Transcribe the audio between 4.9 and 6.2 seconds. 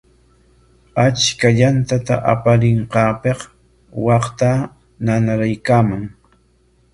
nanaykaaman.